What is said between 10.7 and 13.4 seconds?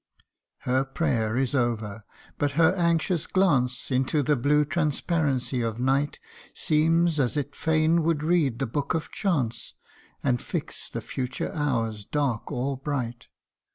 the future hours, dark or bright.